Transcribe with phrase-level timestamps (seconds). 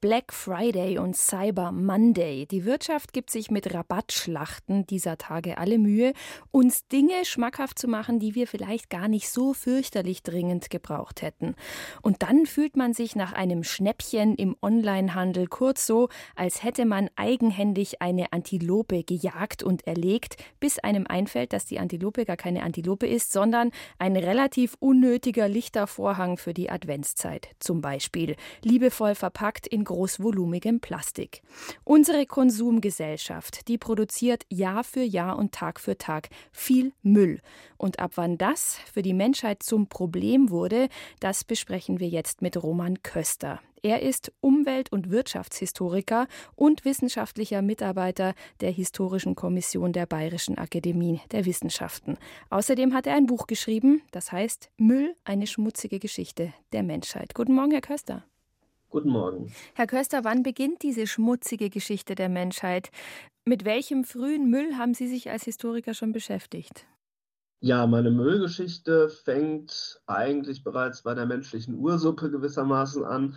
[0.00, 2.46] Black Friday und Cyber Monday.
[2.46, 6.12] Die Wirtschaft gibt sich mit Rabattschlachten dieser Tage alle Mühe,
[6.52, 11.56] uns Dinge schmackhaft zu machen, die wir vielleicht gar nicht so fürchterlich dringend gebraucht hätten.
[12.00, 17.10] Und dann fühlt man sich nach einem Schnäppchen im Onlinehandel kurz so, als hätte man
[17.16, 23.08] eigenhändig eine Antilope gejagt und erlegt, bis einem einfällt, dass die Antilope gar keine Antilope
[23.08, 27.48] ist, sondern ein relativ unnötiger Lichtervorhang für die Adventszeit.
[27.58, 31.42] Zum Beispiel liebevoll verpackt in großvolumigem Plastik.
[31.82, 37.40] Unsere Konsumgesellschaft, die produziert Jahr für Jahr und Tag für Tag viel Müll.
[37.78, 40.88] Und ab wann das für die Menschheit zum Problem wurde,
[41.20, 43.60] das besprechen wir jetzt mit Roman Köster.
[43.82, 51.46] Er ist Umwelt- und Wirtschaftshistoriker und wissenschaftlicher Mitarbeiter der Historischen Kommission der Bayerischen Akademie der
[51.46, 52.18] Wissenschaften.
[52.50, 57.34] Außerdem hat er ein Buch geschrieben, das heißt Müll, eine schmutzige Geschichte der Menschheit.
[57.34, 58.24] Guten Morgen, Herr Köster.
[58.90, 59.52] Guten Morgen.
[59.74, 62.90] Herr Köster, wann beginnt diese schmutzige Geschichte der Menschheit?
[63.44, 66.86] Mit welchem frühen Müll haben Sie sich als Historiker schon beschäftigt?
[67.60, 73.36] Ja, meine Müllgeschichte fängt eigentlich bereits bei der menschlichen Ursuppe gewissermaßen an,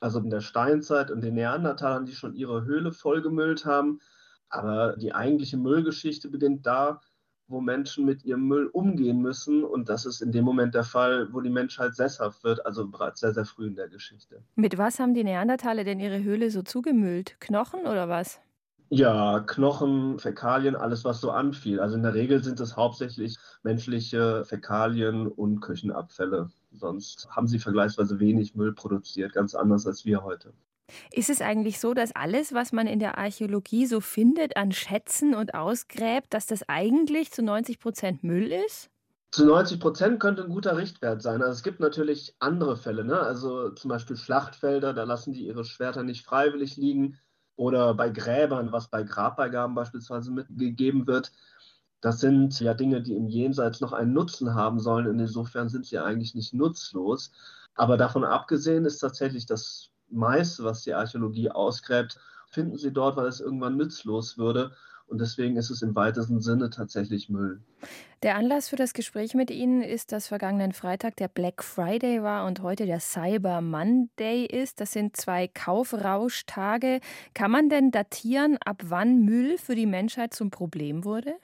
[0.00, 4.00] also in der Steinzeit und den Neandertalern, die schon ihre Höhle vollgemüllt haben.
[4.48, 7.00] Aber die eigentliche Müllgeschichte beginnt da,
[7.48, 9.64] wo Menschen mit ihrem Müll umgehen müssen.
[9.64, 13.20] Und das ist in dem Moment der Fall, wo die Menschheit sesshaft wird, also bereits
[13.20, 14.42] sehr, sehr früh in der Geschichte.
[14.54, 17.36] Mit was haben die Neandertaler denn ihre Höhle so zugemüllt?
[17.40, 18.40] Knochen oder was?
[18.90, 21.80] Ja, Knochen, Fäkalien, alles, was so anfiel.
[21.80, 26.50] Also in der Regel sind es hauptsächlich menschliche Fäkalien und Küchenabfälle.
[26.70, 30.52] Sonst haben sie vergleichsweise wenig Müll produziert, ganz anders als wir heute.
[31.12, 35.34] Ist es eigentlich so, dass alles, was man in der Archäologie so findet an Schätzen
[35.34, 38.90] und ausgräbt, dass das eigentlich zu 90 Prozent Müll ist?
[39.30, 41.42] Zu 90 Prozent könnte ein guter Richtwert sein.
[41.42, 43.18] Also es gibt natürlich andere Fälle, ne?
[43.18, 47.18] also zum Beispiel Schlachtfelder, da lassen die ihre Schwerter nicht freiwillig liegen.
[47.56, 51.32] Oder bei Gräbern, was bei Grabbeigaben beispielsweise mitgegeben wird.
[52.00, 55.18] Das sind ja Dinge, die im Jenseits noch einen Nutzen haben sollen.
[55.18, 57.32] Insofern sind sie eigentlich nicht nutzlos.
[57.74, 63.26] Aber davon abgesehen ist tatsächlich das meiste, was die Archäologie ausgräbt, finden sie dort, weil
[63.26, 64.72] es irgendwann nützlos würde.
[65.06, 67.60] Und deswegen ist es im weitesten Sinne tatsächlich Müll.
[68.22, 72.46] Der Anlass für das Gespräch mit Ihnen ist, dass vergangenen Freitag der Black Friday war
[72.46, 74.80] und heute der Cyber Monday ist.
[74.80, 77.00] Das sind zwei Kaufrauschtage.
[77.34, 81.34] Kann man denn datieren, ab wann Müll für die Menschheit zum Problem wurde?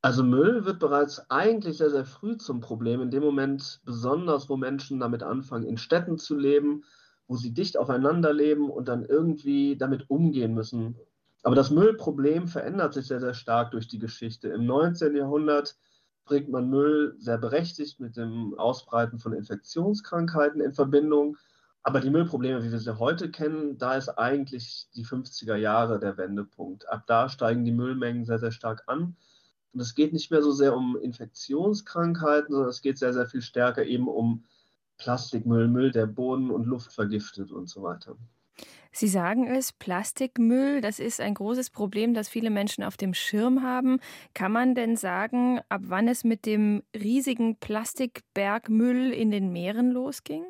[0.00, 3.00] Also Müll wird bereits eigentlich sehr, sehr früh zum Problem.
[3.00, 6.84] In dem Moment besonders, wo Menschen damit anfangen, in Städten zu leben,
[7.26, 10.96] wo sie dicht aufeinander leben und dann irgendwie damit umgehen müssen.
[11.42, 14.48] Aber das Müllproblem verändert sich sehr, sehr stark durch die Geschichte.
[14.48, 15.14] Im 19.
[15.14, 15.76] Jahrhundert
[16.24, 21.36] bringt man Müll sehr berechtigt mit dem Ausbreiten von Infektionskrankheiten in Verbindung.
[21.82, 26.16] Aber die Müllprobleme, wie wir sie heute kennen, da ist eigentlich die 50er Jahre der
[26.16, 26.88] Wendepunkt.
[26.88, 29.16] Ab da steigen die Müllmengen sehr, sehr stark an.
[29.74, 33.42] Und es geht nicht mehr so sehr um Infektionskrankheiten, sondern es geht sehr, sehr viel
[33.42, 34.44] stärker eben um
[34.98, 38.16] Plastikmüll, Müll, der Boden und Luft vergiftet und so weiter.
[38.96, 43.64] Sie sagen es, Plastikmüll, das ist ein großes Problem, das viele Menschen auf dem Schirm
[43.64, 43.98] haben.
[44.34, 50.44] Kann man denn sagen, ab wann es mit dem riesigen Plastikbergmüll in den Meeren losging?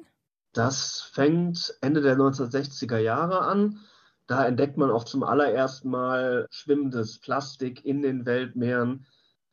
[0.52, 3.80] Das fängt Ende der 1960er Jahre an.
[4.26, 9.06] Da entdeckt man auch zum allerersten Mal schwimmendes Plastik in den Weltmeeren.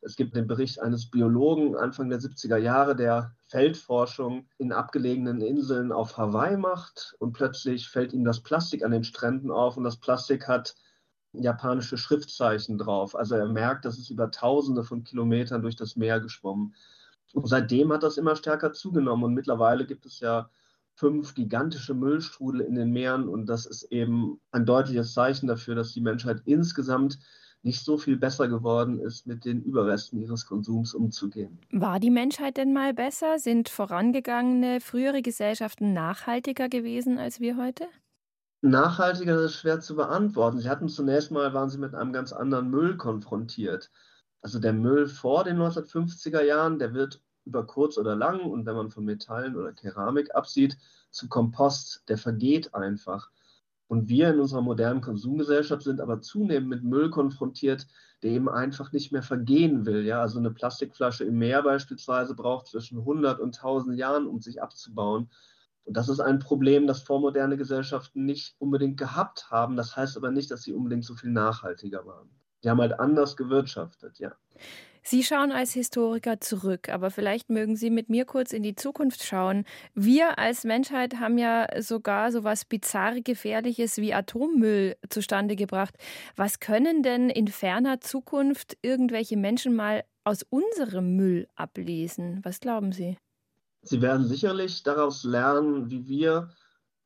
[0.04, 5.92] Es gibt den Bericht eines Biologen Anfang der 70er Jahre, der Feldforschung in abgelegenen Inseln
[5.92, 9.98] auf Hawaii macht und plötzlich fällt ihm das Plastik an den Stränden auf und das
[9.98, 10.74] Plastik hat
[11.32, 13.14] japanische Schriftzeichen drauf.
[13.14, 16.74] Also er merkt, dass es über Tausende von Kilometern durch das Meer geschwommen.
[17.32, 20.50] Und seitdem hat das immer stärker zugenommen und mittlerweile gibt es ja
[20.94, 25.92] fünf gigantische Müllstrudel in den Meeren und das ist eben ein deutliches Zeichen dafür, dass
[25.92, 27.18] die Menschheit insgesamt
[27.62, 31.58] nicht so viel besser geworden ist, mit den Überresten ihres Konsums umzugehen.
[31.70, 33.38] War die Menschheit denn mal besser?
[33.38, 37.86] Sind vorangegangene frühere Gesellschaften nachhaltiger gewesen als wir heute?
[38.62, 40.60] Nachhaltiger ist schwer zu beantworten.
[40.60, 43.90] Sie hatten zunächst mal, waren sie mit einem ganz anderen Müll konfrontiert.
[44.40, 48.76] Also der Müll vor den 1950er Jahren, der wird über kurz oder lang und wenn
[48.76, 50.76] man von Metallen oder Keramik absieht,
[51.10, 53.30] zu Kompost, der vergeht einfach.
[53.88, 57.86] Und wir in unserer modernen Konsumgesellschaft sind aber zunehmend mit Müll konfrontiert,
[58.22, 60.04] der eben einfach nicht mehr vergehen will.
[60.04, 64.62] Ja, also eine Plastikflasche im Meer beispielsweise braucht zwischen 100 und 1000 Jahren, um sich
[64.62, 65.30] abzubauen.
[65.84, 69.76] Und das ist ein Problem, das vormoderne Gesellschaften nicht unbedingt gehabt haben.
[69.76, 72.30] Das heißt aber nicht, dass sie unbedingt so viel nachhaltiger waren.
[72.62, 74.32] Die haben halt anders gewirtschaftet, ja.
[75.04, 79.24] Sie schauen als Historiker zurück, aber vielleicht mögen Sie mit mir kurz in die Zukunft
[79.24, 79.64] schauen.
[79.94, 85.94] Wir als Menschheit haben ja sogar so was bizarr gefährliches wie Atommüll zustande gebracht.
[86.36, 92.38] Was können denn in ferner Zukunft irgendwelche Menschen mal aus unserem Müll ablesen?
[92.44, 93.18] Was glauben Sie?
[93.82, 96.50] Sie werden sicherlich daraus lernen, wie wir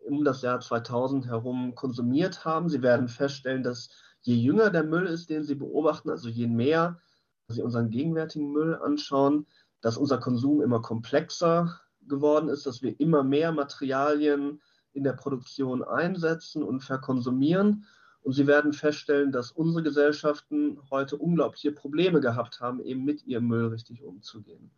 [0.01, 2.69] um das Jahr 2000 herum konsumiert haben.
[2.69, 3.89] Sie werden feststellen, dass
[4.21, 7.01] je jünger der Müll ist, den Sie beobachten, also je mehr
[7.49, 9.47] Sie unseren gegenwärtigen Müll anschauen,
[9.81, 14.61] dass unser Konsum immer komplexer geworden ist, dass wir immer mehr Materialien
[14.93, 17.87] in der Produktion einsetzen und verkonsumieren.
[18.23, 23.47] Und Sie werden feststellen, dass unsere Gesellschaften heute unglaubliche Probleme gehabt haben, eben mit ihrem
[23.47, 24.73] Müll richtig umzugehen.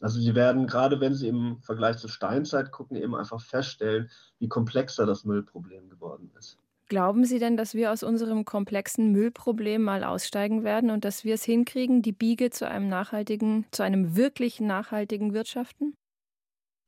[0.00, 4.48] Also Sie werden, gerade wenn Sie im Vergleich zur Steinzeit gucken, eben einfach feststellen, wie
[4.48, 6.58] komplexer das Müllproblem geworden ist.
[6.88, 11.34] Glauben Sie denn, dass wir aus unserem komplexen Müllproblem mal aussteigen werden und dass wir
[11.34, 15.96] es hinkriegen, die Biege zu einem nachhaltigen, zu einem wirklich nachhaltigen Wirtschaften?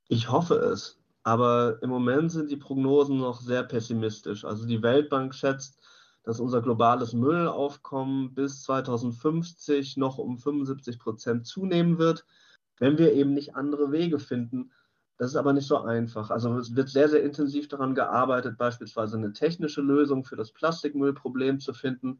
[0.07, 0.99] Ich hoffe es.
[1.23, 4.45] Aber im Moment sind die Prognosen noch sehr pessimistisch.
[4.45, 5.79] Also die Weltbank schätzt,
[6.23, 12.25] dass unser globales Müllaufkommen bis 2050 noch um 75 Prozent zunehmen wird,
[12.77, 14.71] wenn wir eben nicht andere Wege finden,
[15.17, 16.29] das ist aber nicht so einfach.
[16.29, 21.59] Also es wird sehr, sehr intensiv daran gearbeitet, beispielsweise eine technische Lösung für das Plastikmüllproblem
[21.59, 22.19] zu finden.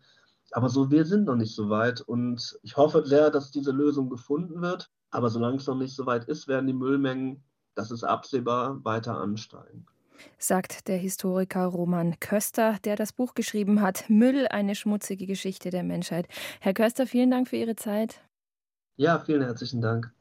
[0.52, 4.10] Aber so, wir sind noch nicht so weit und ich hoffe sehr, dass diese Lösung
[4.10, 4.90] gefunden wird.
[5.12, 7.44] Aber solange es noch nicht so weit ist, werden die Müllmengen,
[7.76, 9.86] das ist absehbar, weiter ansteigen.
[10.40, 15.84] Sagt der Historiker Roman Köster, der das Buch geschrieben hat, Müll, eine schmutzige Geschichte der
[15.84, 16.28] Menschheit.
[16.60, 18.22] Herr Köster, vielen Dank für Ihre Zeit.
[18.96, 20.12] Ja, vielen herzlichen Dank.